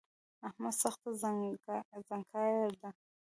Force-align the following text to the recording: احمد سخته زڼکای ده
احمد 0.47 0.73
سخته 0.81 1.09
زڼکای 2.01 2.53
ده 2.81 2.89